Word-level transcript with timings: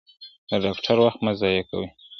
د 0.49 0.51
ډاکټر 0.63 0.97
وخت 1.03 1.19
مه 1.25 1.31
ضایع 1.41 1.63
کوئ. 1.69 1.87